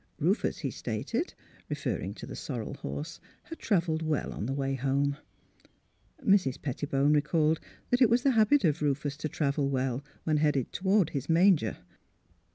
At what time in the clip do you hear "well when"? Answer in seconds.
9.69-10.37